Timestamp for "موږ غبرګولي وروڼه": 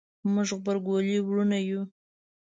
0.33-1.59